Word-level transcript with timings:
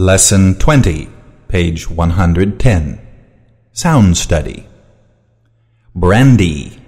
Lesson 0.00 0.54
20, 0.54 1.08
page 1.48 1.90
110. 1.90 3.00
Sound 3.72 4.16
study. 4.16 4.64
Brandy, 5.92 6.80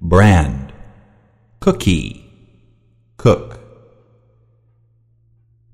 brand. 0.00 0.72
Cookie, 1.58 2.30
cook. 3.16 3.58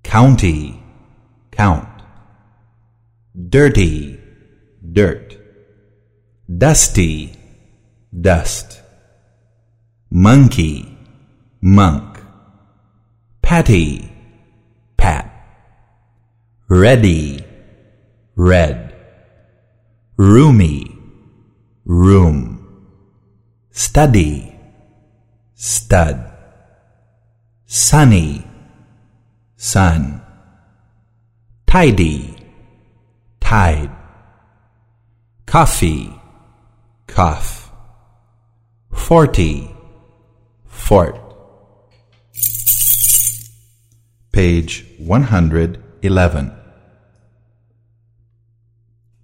County, 0.03 0.83
count. 1.51 1.87
Dirty, 3.51 4.19
dirt. 4.91 5.37
Dusty, 6.49 7.37
dust. 8.19 8.81
Monkey, 10.11 10.97
monk. 11.61 12.19
Patty, 13.43 13.99
pat. 13.99 14.14
Ready, 16.69 17.45
red. 18.37 18.95
Roomy, 20.17 20.97
room. 21.85 22.89
Study, 23.71 24.57
stud. 25.55 26.33
Sunny, 27.67 28.47
sun. 29.59 30.23
Tidy, 31.67 32.35
tide. 33.41 33.91
Coffee, 35.45 36.19
cough. 37.07 37.71
Forty, 38.91 39.71
fort. 40.65 41.21
Page 44.33 44.87
111. 46.05 46.53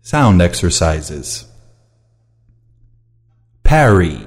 Sound 0.01 0.41
exercises. 0.41 1.46
Parry, 3.63 4.24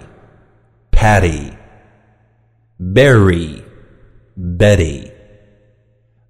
patty. 0.91 1.57
Berry, 2.79 3.65
Betty. 4.37 5.11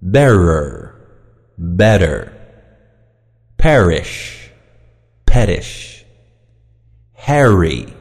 Bearer, 0.02 0.95
better. 1.58 2.31
Parish, 3.58 4.50
pettish. 5.25 6.06
Harry, 7.14 7.94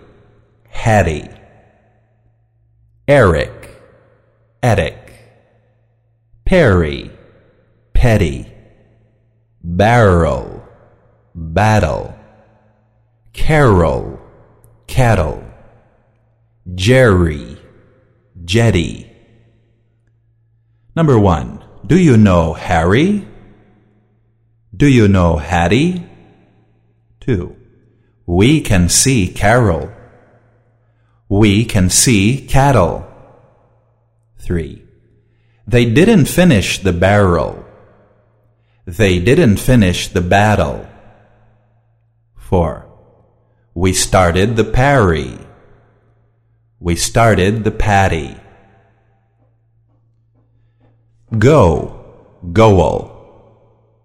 Hattie. 0.68 1.28
Eric, 3.08 3.83
Attic. 4.62 5.12
Perry, 6.44 7.11
petty. 8.03 8.45
Barrel, 9.62 10.61
battle. 11.36 12.12
Carol, 13.33 14.19
cattle. 14.89 15.45
Jerry, 16.75 17.56
jetty. 18.45 19.08
Number 20.97 21.17
one, 21.17 21.62
do 21.86 21.97
you 21.97 22.17
know 22.17 22.55
Harry? 22.55 23.25
Do 24.77 24.89
you 24.89 25.06
know 25.06 25.36
Hattie? 25.36 26.05
Two, 27.20 27.55
we 28.27 28.62
can 28.62 28.89
see 28.89 29.28
Carol. 29.28 29.92
We 31.28 31.64
can 31.64 31.89
see 31.89 32.45
cattle. 32.48 33.06
Three, 34.39 34.83
they 35.69 35.84
didn't 35.84 36.25
finish 36.25 36.80
the 36.80 36.92
barrel. 36.92 37.61
They 38.84 39.20
didn't 39.20 39.58
finish 39.58 40.08
the 40.08 40.20
battle. 40.20 40.86
Four, 42.34 42.86
we 43.74 43.92
started 43.92 44.56
the 44.56 44.64
parry. 44.64 45.39
We 46.80 46.96
started 46.96 47.62
the 47.62 47.70
patty. 47.70 48.36
Go, 51.39 52.05
goal. 52.52 53.12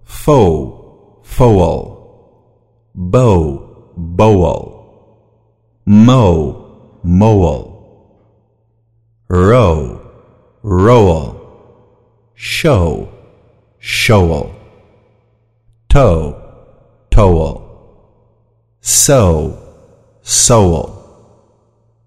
Foe, 0.04 1.22
foal. 1.24 1.98
Bow, 2.94 3.94
bowel. 3.98 4.78
Mow, 5.86 7.00
mowel. 7.04 8.20
Row, 9.28 10.02
rowel. 10.62 12.32
Show, 12.36 13.10
showel. 13.80 14.57
Toe, 15.98 16.38
towel. 17.10 17.56
Sow, 18.82 19.58
sowel. 20.22 20.86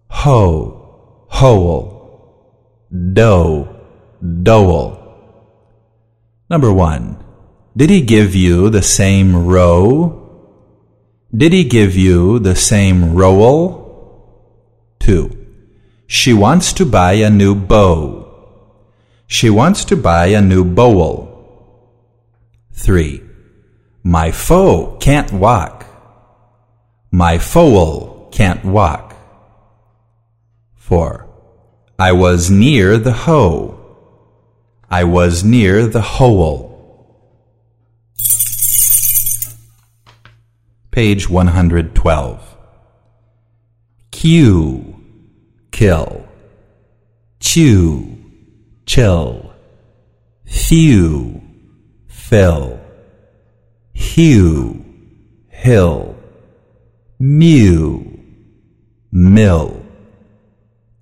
Hoe, 0.06 1.26
hoel. 1.28 1.82
Doe, 3.14 3.66
dowel. 4.44 4.96
Number 6.48 6.72
one. 6.72 7.16
Did 7.76 7.90
he 7.90 8.00
give 8.02 8.36
you 8.36 8.70
the 8.70 8.80
same 8.80 9.44
row? 9.48 9.82
Did 11.36 11.52
he 11.52 11.64
give 11.64 11.96
you 11.96 12.38
the 12.38 12.54
same 12.54 13.14
rowel? 13.14 13.58
Two. 15.00 15.36
She 16.06 16.32
wants 16.32 16.72
to 16.74 16.86
buy 16.86 17.14
a 17.14 17.28
new 17.28 17.56
bow. 17.56 17.98
She 19.26 19.50
wants 19.50 19.84
to 19.86 19.96
buy 19.96 20.26
a 20.26 20.40
new 20.40 20.64
bowl. 20.64 21.26
Three. 22.72 23.29
My 24.02 24.32
foe 24.32 24.96
can't 24.98 25.32
walk. 25.32 25.86
My 27.10 27.38
foal 27.38 28.28
can't 28.32 28.64
walk. 28.64 29.14
Four. 30.74 31.28
I 31.98 32.12
was 32.12 32.50
near 32.50 32.96
the 32.96 33.12
hoe. 33.12 33.76
I 34.90 35.04
was 35.04 35.44
near 35.44 35.86
the 35.86 36.00
hole. 36.00 36.70
Page 40.90 41.28
112. 41.28 42.56
Q. 44.10 44.96
kill. 45.70 46.26
Chew, 47.38 48.18
chill. 48.86 49.52
Few, 50.44 51.40
fill. 52.08 52.79
Hue, 54.00 54.82
hill. 55.50 56.16
Mew, 57.18 58.18
mill. 59.12 59.82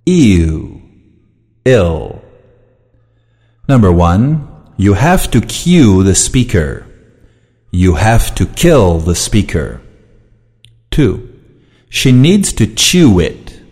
Ew, 0.04 0.82
ill. 1.64 2.20
Number 3.68 3.92
one, 3.92 4.48
you 4.76 4.94
have 4.94 5.30
to 5.30 5.40
cue 5.40 6.02
the 6.02 6.16
speaker. 6.16 6.86
You 7.70 7.94
have 7.94 8.34
to 8.34 8.44
kill 8.46 8.98
the 8.98 9.14
speaker. 9.14 9.80
Two, 10.90 11.38
she 11.88 12.10
needs 12.10 12.52
to 12.54 12.66
chew 12.66 13.20
it. 13.20 13.62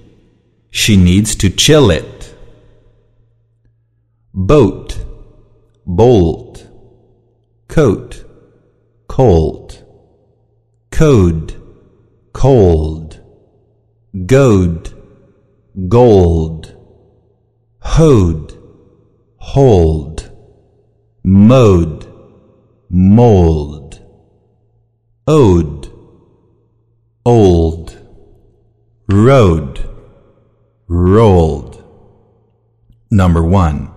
She 0.70 0.96
needs 0.96 1.34
to 1.36 1.50
chill 1.50 1.90
it. 1.90 2.32
Boat, 4.32 4.96
bolt, 5.84 6.64
coat, 7.68 8.25
colt, 9.08 9.82
code, 10.90 11.54
cold, 12.32 13.20
goad, 14.26 14.92
gold, 15.88 16.74
hoed, 17.80 18.58
hold, 19.38 20.30
mode, 21.22 22.06
mold, 22.88 24.02
ode, 25.26 25.90
old, 27.24 27.98
road, 29.08 29.88
rolled. 30.88 31.82
Number 33.10 33.42
one. 33.42 33.90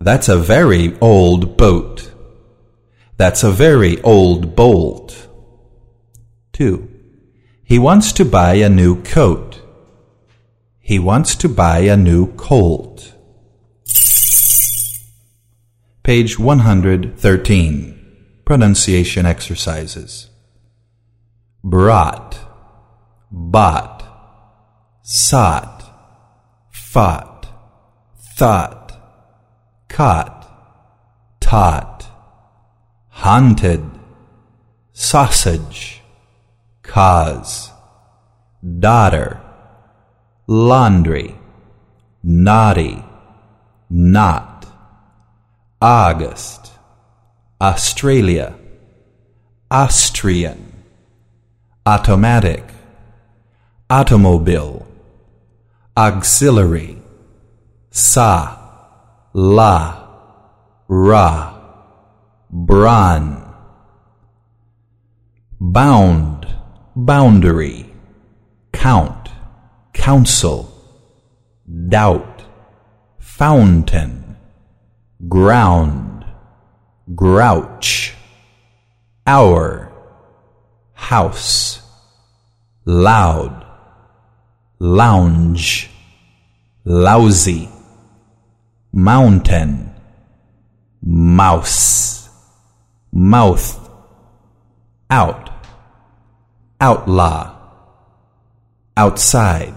That's 0.00 0.28
a 0.28 0.38
very 0.38 0.98
old 1.00 1.56
boat. 1.56 2.09
That's 3.20 3.44
a 3.44 3.50
very 3.50 4.00
old 4.00 4.56
bolt. 4.56 5.28
Two. 6.54 6.88
He 7.62 7.78
wants 7.78 8.14
to 8.14 8.24
buy 8.24 8.54
a 8.54 8.70
new 8.70 9.02
coat. 9.02 9.60
He 10.78 10.98
wants 10.98 11.36
to 11.36 11.48
buy 11.50 11.80
a 11.80 11.98
new 11.98 12.32
colt. 12.36 13.12
Page 16.02 16.38
113. 16.38 18.40
Pronunciation 18.46 19.26
exercises. 19.26 20.30
Brought, 21.62 22.38
bought, 23.30 24.02
sought, 25.02 25.84
fought, 26.70 27.48
thought, 28.38 28.96
caught, 29.90 30.48
taught, 31.38 32.09
haunted, 33.20 33.84
sausage, 34.94 36.00
cause, 36.82 37.70
daughter, 38.78 39.38
laundry, 40.46 41.34
naughty, 42.22 43.04
not, 43.90 44.64
August, 45.82 46.72
Australia, 47.60 48.54
Austrian, 49.70 50.72
automatic, 51.84 52.64
automobile, 53.90 54.86
auxiliary, 55.94 56.96
sa, 57.90 58.56
la, 59.34 60.08
ra, 60.88 61.49
bran, 62.52 63.40
bound, 65.60 66.46
boundary, 66.96 67.86
count, 68.72 69.28
council, 69.92 70.72
doubt, 71.88 72.42
fountain, 73.18 74.36
ground, 75.28 76.24
grouch, 77.14 78.14
hour, 79.26 79.92
house, 80.94 81.82
loud, 82.84 83.64
lounge, 84.80 85.88
lousy, 86.84 87.68
mountain, 88.92 89.94
mouse, 91.02 92.19
mouth, 93.12 93.90
out, 95.10 95.50
outlaw, 96.80 97.56
outside, 98.96 99.74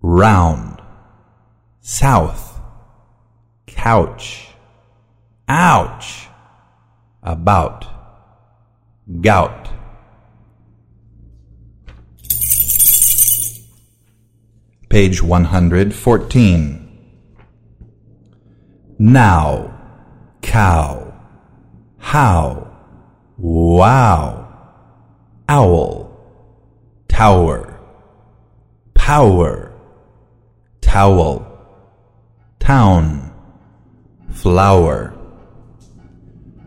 round, 0.00 0.80
south, 1.80 2.60
couch, 3.66 4.48
ouch, 5.48 6.28
about, 7.22 7.86
gout. 9.20 9.68
Page 14.88 15.22
114. 15.22 16.78
Now, 18.98 19.74
cow, 20.42 21.01
how, 22.12 22.70
wow, 23.38 24.46
owl, 25.48 26.10
tower, 27.08 27.80
power, 28.92 29.72
towel, 30.82 31.34
town, 32.60 33.32
flower, 34.30 35.14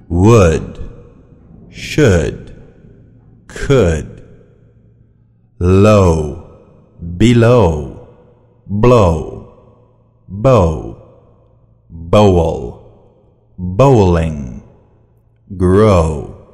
would, 0.07 0.79
should, 1.69 2.39
could, 3.45 4.25
low, 5.59 6.57
below, 7.17 8.07
blow, 8.65 10.23
bow, 10.27 10.97
bowl, 11.87 13.53
bowling, 13.59 14.54
grow, 15.55 16.47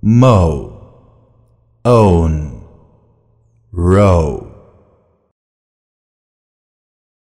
mow, 0.00 0.94
own, 1.84 2.64
row. 3.72 4.45